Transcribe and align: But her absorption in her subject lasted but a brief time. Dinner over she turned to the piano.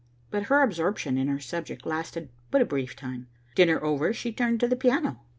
But 0.31 0.45
her 0.45 0.63
absorption 0.63 1.15
in 1.15 1.27
her 1.27 1.37
subject 1.37 1.85
lasted 1.85 2.29
but 2.49 2.59
a 2.59 2.65
brief 2.65 2.95
time. 2.95 3.27
Dinner 3.53 3.83
over 3.83 4.11
she 4.13 4.31
turned 4.33 4.59
to 4.61 4.67
the 4.67 4.75
piano. 4.75 5.19